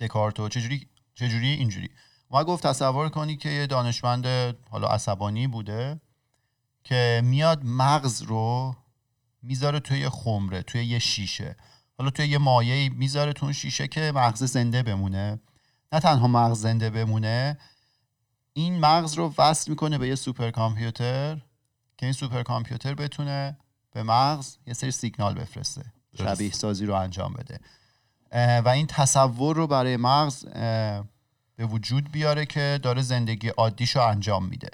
[0.00, 0.48] دکارتو.
[0.48, 1.90] چجوری چجوری؟ اینجوری.
[2.30, 4.26] ما گفت تصور کنی که یه دانشمند
[4.70, 6.00] حالا عصبانی بوده
[6.84, 8.76] که میاد مغز رو
[9.42, 11.56] می‌ذاره توی خمره توی یه شیشه.
[11.98, 15.40] حالا توی یه مایه می‌ذاره تو اون شیشه که مغز زنده بمونه.
[15.92, 17.58] نه تنها مغز زنده بمونه
[18.52, 21.36] این مغز رو وصل می‌کنه به یه سوپر کامپیوتر
[21.98, 23.58] که این سوپر کامپیوتر بتونه
[23.92, 25.84] به مغز یه سری سیگنال بفرسته.
[26.18, 27.60] شبیه سازی رو انجام بده.
[28.60, 30.44] و این تصور رو برای مغز
[31.56, 34.70] به وجود بیاره که داره زندگی عادیش رو انجام میده.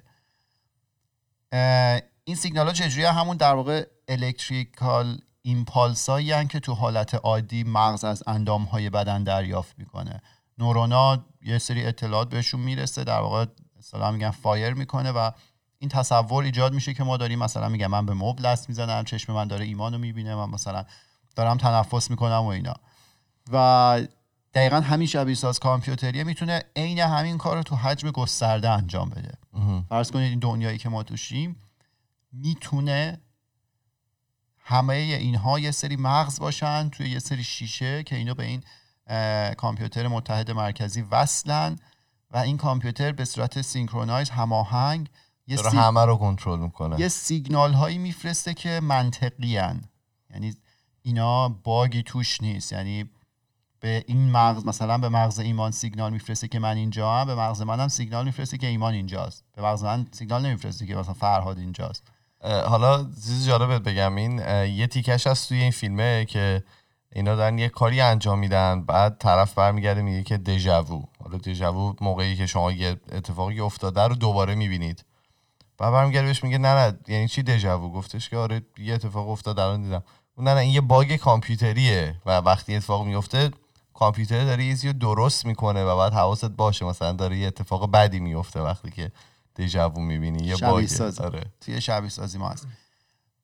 [2.24, 8.04] این سیگنال ها چجوری همون در واقع electrical impulse هایی که تو حالت عادی مغز
[8.04, 10.22] از اندام های بدن دریافت می‌کنه.
[10.58, 13.46] نورونا یه سری اطلاعات بهشون می‌رسه در واقع
[13.86, 15.30] اصطلاحا میگن fire می‌کنه و
[15.78, 19.32] این تصور ایجاد میشه که ما داریم مثلا میگم من به مبل دست می‌زنم چشم
[19.32, 20.84] من داره امینو می‌بینه من مثلا
[21.36, 22.74] دارم تنفس می‌کنم و اینا.
[23.52, 24.06] و
[24.54, 29.34] دقیقا همین شبیه ساز کامپیوتریه می‌تونه عین همین کار رو تو حجم گسترده انجام بده.
[29.88, 31.56] فرض کنید این دنیایی که ما توشیم
[32.32, 33.20] می‌تونه
[34.58, 38.62] همه اینها یه سری مغز باشن توی یه سری شیشه که اینا به این
[39.54, 41.78] کامپیوتر متحد مرکزی وصلن
[42.30, 45.08] و این کامپیوتر به صورت synchronize هماهنگ
[45.46, 47.00] یه, سی- همه رو کنترل می‌کنه.
[47.00, 49.84] یه سیگنال هایی میفرسته که منطقی هن.
[50.30, 50.54] یعنی
[51.02, 52.72] اینا باگی توش نیست.
[52.72, 53.10] یعنی
[53.80, 57.62] به این مغز مثلا به مغز ایمان سیگنال میفرسته که من اینجا هم به مغز
[57.62, 59.44] منم سیگنال میفرسته که ایمان اینجاست.
[59.56, 62.06] به مغز من سیگنال نمیفرسته که مثلا فرهاد اینجاست.
[62.42, 64.16] حالا چیز جالبت بگم.
[64.16, 66.64] این یه تیکش هست توی این فیلمه که
[67.12, 71.02] اینا دارن یه کاری انجام میدن بعد طرف برمیگرده میگه که دژاوو.
[71.26, 75.04] حالا دژاوو موقعی که شما یه اتفاقی افتاده رو دوباره می‌بینید.
[75.78, 79.58] بعد برمیگرده بهش میگه نه نه یعنی چی دژاوو گفتش که آره یه اتفاق افتاد
[79.58, 80.02] الان دیدم.
[80.38, 82.16] نه نه این یه باگ کامپیوتریه.
[82.26, 83.50] و وقتی اتفاق میفته
[83.94, 88.20] کامپیوتر داره یه رو درست می‌کنه و بعد حواست باشه مثلا داره یه اتفاق بدی
[88.20, 89.12] میفته وقتی که
[89.56, 90.88] دژاوو می‌بینی یه باگ
[91.20, 91.44] آره.
[91.60, 92.66] توی شبیه سازی ما هست.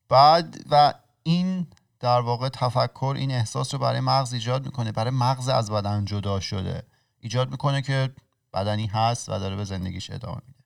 [0.09, 1.67] بعد و این
[2.01, 6.41] در واقع تفکر این احساس رو برای مغز ایجاد می‌کنه برای مغز از بدن جدا
[6.41, 6.83] شده.
[7.23, 8.11] ایجاد می‌کنه که
[8.55, 10.59] بدنی هست و داره به زندگیش ادامه میده.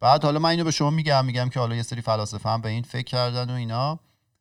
[0.00, 2.68] بعد حالا من اینو به شما میگم میگم که حالا یه سری فلاسفه هم به
[2.68, 4.00] این فکر کردن و اینا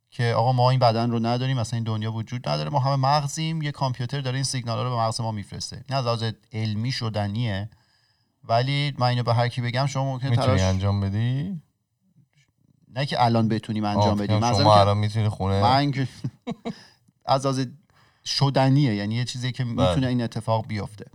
[0.09, 3.61] که آقا ما این بدن رو نداریم مثلا این دنیا وجود نداره ما همه مغزیم
[3.61, 5.85] یه کامپیوتر داره این سیگنال رو به مغز ما میفرسته.
[5.89, 7.69] نه از علمی شدنیه
[8.43, 11.61] ولی من اینو به هر کی بگم شما ممکنه تلاش انجام بدی؟
[12.95, 16.07] نه که الان بتونیم انجام بدیم شما الان می‌تونی خونه من
[17.25, 17.67] از از
[18.27, 19.89] شدنیه یعنی یه چیزی که بله.
[19.89, 21.05] می‌تونه این اتفاق بیفته.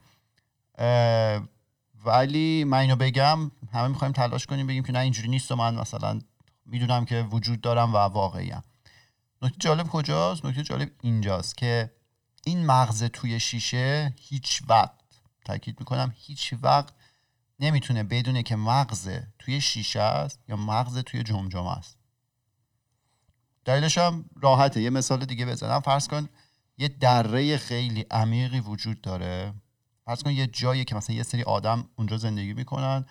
[2.04, 5.74] ولی من اینو بگم همه می‌خوایم تلاش کنیم بگیم که نه اینجوری نیست و من
[5.74, 6.20] مثلا
[6.66, 8.52] می‌دونم که وجود دارم و واقعی
[9.42, 11.90] نکته جالب کجاست؟ نکته جالب اینجاست که
[12.44, 14.90] این مغز توی شیشه هیچ وقت
[15.44, 16.94] تاکید می‌کنم هیچ وقت
[17.60, 21.96] نمی‌تونه بدونه که مغز توی شیشه است یا مغز توی جمجمه است.
[23.64, 24.82] دلیلش هم راحته.
[24.82, 25.80] یه مثال دیگه بزنم.
[25.80, 26.28] فرض کن
[26.78, 29.54] یه دره خیلی عمیقی وجود داره.
[30.04, 33.04] فرض کن یه جایی که مثلا یه سری آدم اونجا زندگی می‌کنن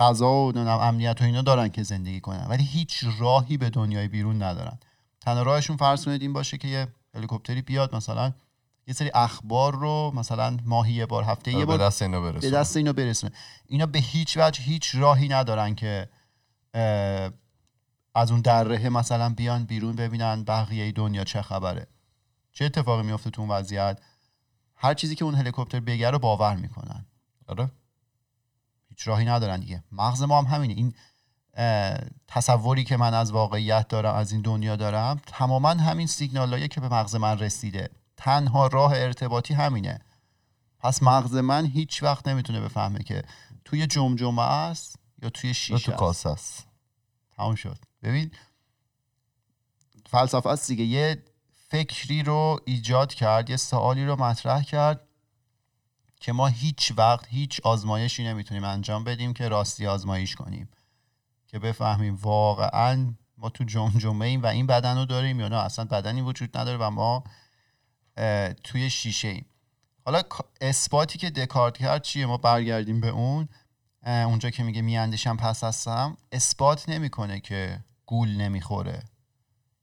[0.00, 4.42] غذا و امنیت و اینا دارن که زندگی کنن ولی هیچ راهی به دنیای بیرون
[4.42, 4.78] ندارن.
[5.20, 8.32] تنها راهشون فرض کنید این باشه که یه هلیکوپتری بیاد مثلا
[8.86, 12.50] یه سری اخبار رو مثلا ماهی یه بار هفته یه بار به دست اینو برسونه.
[12.50, 13.32] به دست اینو برسونه.
[13.66, 16.08] اینا به هیچ وجه هیچ راهی ندارن که
[18.14, 21.86] از اون دره مثلا بیان بیرون ببینن بقیه دنیا چه خبره.
[22.56, 24.00] چه اتفاقی میفته تو اون وضعیت؟
[24.76, 27.06] هر چیزی که اون هلیکوپتر بگه رو باور می‌کنن.
[27.46, 27.70] آره.
[28.88, 29.84] هیچ راهی ندارن دیگه.
[29.92, 30.74] مغز ما هم همینه.
[30.74, 30.94] این
[32.28, 36.88] تصوری که من از واقعیت دارم از این دنیا دارم تماما همین سیگنالایی که به
[36.88, 37.90] مغز من رسیده.
[38.16, 40.00] تنها راه ارتباطی همینه.
[40.78, 43.22] پس مغز من هیچ وقت نمی‌تونه بفهمه که
[43.64, 46.66] توی جمجمه است یا توی شیشه تو کاسه است.
[47.36, 47.78] تمام شد.
[48.02, 48.30] ببین
[50.06, 50.84] فلسفه است دیگه.
[50.84, 51.24] یه
[51.68, 55.00] فکری رو ایجاد کرد یه سوالی رو مطرح کرد
[56.20, 60.68] که ما هیچ وقت هیچ آزمایشی نمی‌تونیم انجام بدیم که راستی آزمایش کنیم.
[61.46, 65.56] که بفهمیم واقعا ما تو جمجمه ایم و این بدن رو داریم یا نه.
[65.56, 67.24] اصلا بدنی وجود نداره و ما
[68.64, 69.46] توی شیشه ایم.
[70.04, 70.22] حالا
[70.60, 73.48] اثباتی که دکارت کرد چیه؟ ما برگردیم به اون.
[74.06, 79.02] اونجا که میگه میاندیشم پس هستم اثبات نمی‌کنه که گول نمی‌خوره.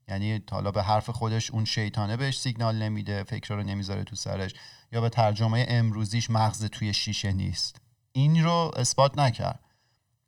[0.08, 4.54] یعنی حالا به حرف خودش اون شیطانه بهش سیگنال نمیده فکر رو نمی‌ذاره تو سرش
[4.92, 7.80] یا به ترجمه امروزیش مغز توی شیشه نیست.
[8.12, 9.60] این رو اثبات نکرد.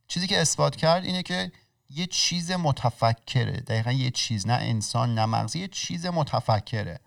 [0.08, 1.52] چیزی که اثبات کرد اینه که
[1.90, 3.60] یه چیز متفکره.
[3.60, 7.00] دقیقا یه چیز نه انسان نه مغز یه چیز متفکره.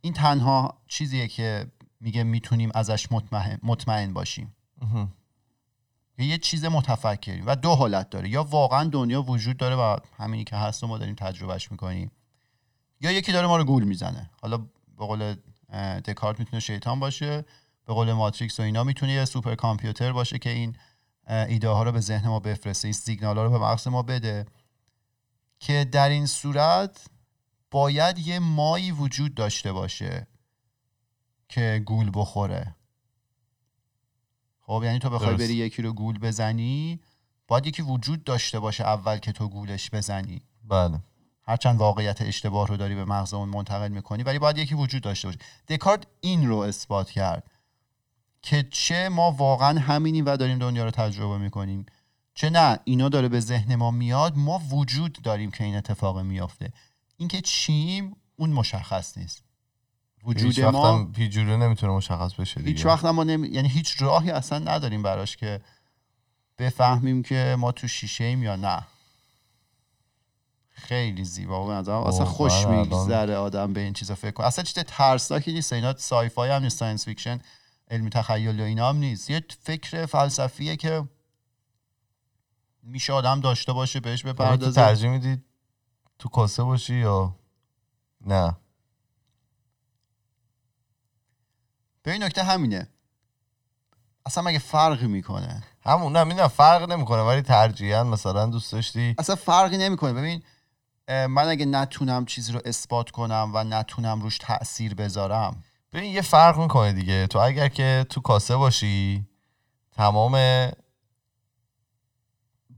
[0.00, 1.66] این تنها چیزیه که
[2.00, 4.56] میگه می‌تونیم ازش مطمئن, مطمئن باشیم.
[6.18, 8.28] یه چیز متفکری و دو حالت داره.
[8.28, 12.10] یا واقعا دنیا وجود داره و همینی که هست و ما داریم تجربهش می‌کنیم
[13.00, 14.30] یا یکی داره ما رو گول می‌زنه.
[14.42, 14.58] حالا
[14.98, 15.34] به قول
[16.04, 17.44] دکارت می‌تونه شیطان باشه
[17.86, 20.76] به قول ماتریکس و اینا می‌تونه یه سوپر کامپیوتر باشه که این
[21.28, 24.46] ایده ها رو به ذهن ما بفرسته این سیگنال ها رو به مغز ما بده
[25.58, 27.06] که در این صورت
[27.70, 30.26] باید یه مایی وجود داشته باشه
[31.48, 32.74] که گول بخوره.
[34.66, 37.00] خب یعنی تو بخوای بری یکی رو گول بزنی
[37.48, 40.42] باید یکی وجود داشته باشه اول که تو گولش بزنی.
[40.64, 41.00] بله.
[41.42, 45.28] هرچند واقعیت اشتباه رو داری به مغز اون منتقل می‌کنی ولی باید یکی وجود داشته
[45.28, 45.38] باشه.
[45.68, 47.50] دکارت این رو اثبات کرد
[48.42, 51.86] که چه ما واقعا همینیم و داریم دنیا رو تجربه می‌کنیم.
[52.34, 56.72] چه نه اینا داره به ذهن ما میاد ما وجود داریم که این اتفاق میافته.
[57.16, 59.43] اینکه چیم اون مشخص نیست.
[60.24, 62.72] وجود ما هیچ نمی‌تونه مشخص بشه دیگه.
[62.72, 63.48] هیچ وقت ما نمی...
[63.48, 65.60] یعنی هیچ راهی اصلا نداریم براش که
[66.58, 68.86] بفهمیم که ما تو شیشه ایم یا نه.
[70.70, 71.66] خیلی زیبا.
[71.66, 74.46] و اصلا خوش میگذره آدم به این چیزا فکر کنه.
[74.46, 75.72] اصلا چیز ترسناکی نیست.
[75.72, 77.40] اینا sci-fi هم نیست science fiction
[77.90, 79.30] علمی تخیل یا اینا هم نیست.
[79.30, 81.08] یه فکر فلسفیه که
[82.82, 84.80] میشه آدم داشته باشه بهش بپردازه.
[84.80, 85.44] ترجیح می‌دید
[86.18, 87.36] تو کاسه باشی یا
[88.26, 88.56] نه؟
[92.04, 92.88] به این نکته همینه.
[94.26, 99.36] اصلا مگه فرقی می‌کنه؟ همون نه می‌دونم فرق نمی‌کنه ولی ترجیحاً مثلا دوست داشتی؟ اصلا
[99.36, 100.12] فرقی نمی‌کنه.
[100.12, 100.42] ببین
[101.08, 105.64] من اگه نتونم چیزی رو اثبات کنم و نتونم روش تاثیر بذارم.
[105.92, 107.26] ببین یه فرق می‌کنه دیگه.
[107.26, 109.26] تو اگر که تو کاسه باشی
[109.92, 110.70] تمام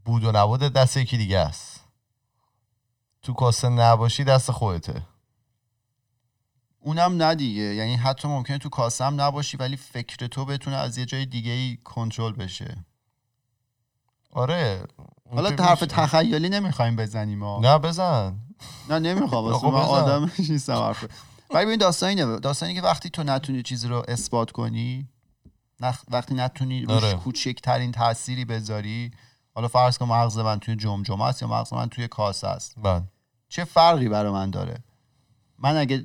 [0.05, 1.81] بود و نبود دست یکی دیگه است.
[3.23, 5.03] تو کاسه نباشی دست خودته.
[6.87, 7.63] اونم نه دیگه.
[7.63, 11.79] یعنی حتی ممکنه تو کاسم نباشی ولی فکر تو بتونه از یه جای دیگه ای
[11.85, 12.85] کنترل بشه.
[14.33, 14.83] آره
[15.31, 15.95] حالا حرف میشه.
[15.95, 17.61] تخیلی نمی‌خوایم بزنیم ها.
[17.63, 18.37] نه بزن.
[18.91, 19.89] نه نمی‌خوام خب من بزن.
[19.89, 21.05] آدم نیستم حرف.
[21.51, 25.09] ولی ببین داستان اینه داستانی که وقتی تو نتونی چیزی رو اثبات کنی
[25.83, 27.15] نخ- وقتی نتونی روش آره.
[27.15, 29.11] کوچکترین تأثیری بذاری
[29.55, 32.75] حالا فرض کن مغز من توی جمجمه است یا مغز من توی کاسه است.
[32.83, 33.03] بله.
[33.49, 34.79] چه فرقی برای من داره؟
[35.59, 36.05] من اگه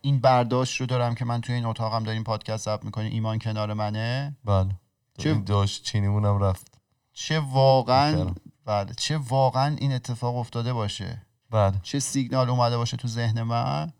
[0.00, 3.72] این برداشت رو دارم که من توی این اتاقم داریم پادکست ضبط می‌کنیم ایمان کنار
[3.74, 4.70] منه؟ بله.
[5.18, 6.78] چه- داشت چینیمونم رفت.
[7.12, 8.34] چه واقعا.
[8.64, 11.74] بله چه واقعا این اتفاق افتاده باشه؟ بله.
[11.82, 13.92] چه سیگنال اومده باشه تو ذهن من؟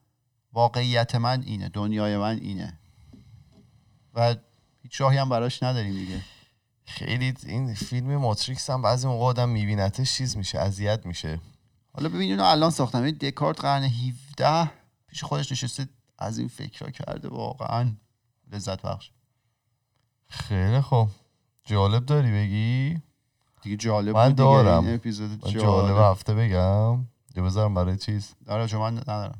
[0.52, 2.78] واقعیت من اینه دنیای من اینه.
[4.14, 4.34] و
[4.82, 6.20] هیچ راهی هم براش نداریم دیگه.
[6.84, 11.40] خیلی این فیلم ماتریکس هم بعضی موقع آدم میبینتش چیز میشه اذیت میشه.
[11.94, 13.02] حالا ببین اینو الان ساختم.
[13.02, 14.70] این دکارت قرن 17
[15.08, 17.28] پیش خودش نشسته از این فکرها کرده.
[17.28, 17.92] واقعا
[18.52, 19.10] لذت بخش.
[20.28, 21.08] خیلی خوب.
[21.64, 23.02] جالب داری بگی؟
[23.62, 24.84] دیگه جالب من دارم.
[24.86, 25.96] این اپیزود جالب, جالب.
[25.96, 27.06] هفته بگم.
[27.36, 29.38] یا بذارم برای چیز؟ آره چون من ندارم.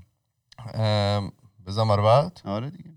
[1.66, 2.90] بذارم برای بعد؟ آره دیگه.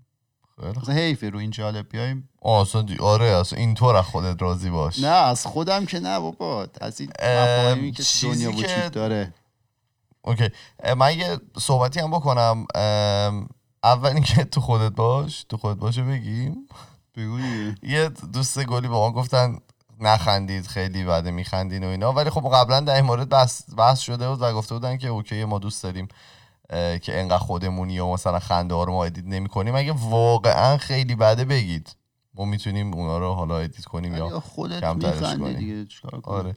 [0.86, 2.28] خیلی حیفه رو این جالب بیایم.
[2.42, 4.98] اصلا دی- آره اصلا اینطور از خودت راضی باش.
[4.98, 6.68] نه از خودم که نه بابا.
[6.80, 9.34] از این ام، مفاهیمی که دنیا وجود داره.
[10.28, 10.48] اوکی.
[10.96, 12.66] من یه صحبتی هم بکنم.
[13.82, 16.56] اول اینکه تو خودت باش تو خودت باشه بگیم.
[17.16, 19.58] بگو دیگه یه دوست گلی با ما گفتن
[20.00, 22.12] نخندید خیلی بعد میخندین و اینا.
[22.12, 25.44] ولی خب قبلا در این مورد بحث, بحث شده بود و گفته بودن که okay
[25.44, 26.08] ما دوست داریم
[26.70, 29.74] که انقدر خودمونی و مثلا خنده ها رو ما edit نمی کنیم.
[29.76, 31.96] اگه واقعا خیلی بده بگید
[32.34, 35.54] ما می‌تونیم اونا رو حالا edit کنیم یا خودت کمترش میخندی کنی.
[35.54, 36.54] دیگه چیکار کنی آره.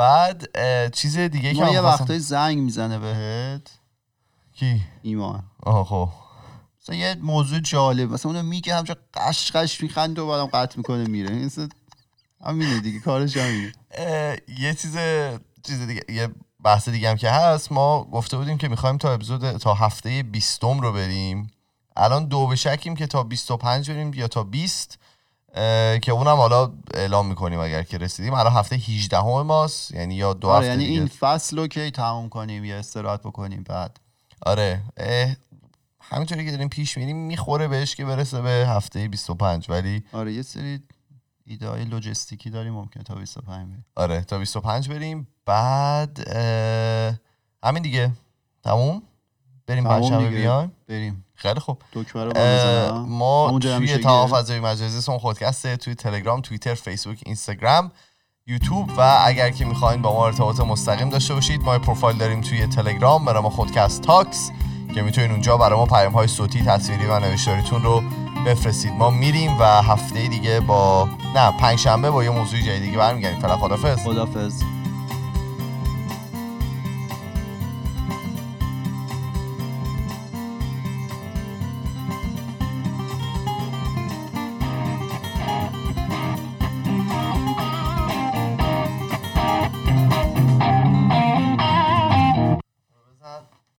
[0.00, 0.46] بعد
[0.94, 3.70] چیز دیگه که یه وقتای زنگ می‌زنه بهت.
[4.54, 5.42] کی؟ ایمان.
[5.62, 6.08] آها خب.
[6.82, 11.04] مثلا یه موضوع جالب مثلا اونو میگه همچه قش قش میخنده و بعدم قطع می‌کنه
[11.04, 11.30] میره.
[11.30, 11.68] مثلا
[12.44, 13.72] همینه دیگه کارش همینه.
[14.58, 14.96] یه چیز
[15.66, 16.28] چیز دیگه یه
[16.64, 17.72] بحث دیگه هم که هست.
[17.72, 21.50] ما گفته بودیم که می‌خوایم تا اپیزود تا هفته بیستم رو بریم.
[21.96, 25.09] الان دو به شکیم که تا 25 بریم یا تا 20 اه،
[26.02, 28.34] که اونم حالا اعلام می‌کنیم اگر که رسیدیم.
[28.34, 30.98] الان هفته 18 همه ماست یعنی یا دو آره هفته یعنی دیگه.
[30.98, 34.00] این فصل رو کی تموم کنیم یا استراحت بکنیم بعد.
[34.46, 34.82] آره
[36.00, 40.42] همینطوری که داریم پیش میریم می‌خوره بهش که برسه به هفته 25 ولی آره یه
[40.42, 40.82] سری
[41.44, 43.84] ایده های لوجستیکی داریم ممکنه تا 25 بریم.
[43.96, 45.28] آره تا 25 بریم.
[45.46, 46.28] بعد
[47.62, 48.12] همین دیگه.
[48.64, 49.02] تموم؟
[49.70, 50.28] بریم پنجشنبه.
[50.28, 51.24] بیایم بریم.
[51.34, 51.82] خیلی خوب.
[52.14, 54.28] رو ما توی تمام.
[54.28, 57.92] فضای مجازی سون خودکسته توی تلگرام توییتر فیسبوک اینستاگرام
[58.46, 62.66] یوتیوب و اگر که می‌خواین با ما ارتباط مستقیم داشته باشید ما پروفایل داریم توی
[62.66, 64.50] تلگرام برای ما خودکست تاکس
[64.94, 68.02] که می‌تونید اونجا برای ما پیام های صوتی تصویری و نوشتاریتون رو
[68.46, 68.92] بفرستید.
[68.92, 73.40] ما میریم و هفته دیگه با نه پنج شنبه با یه موضوع جدید دیگه برمیگردیم.
[73.40, 74.62] فعلا خدافظ خدافظ